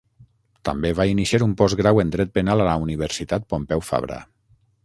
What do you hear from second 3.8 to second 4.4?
Fabra.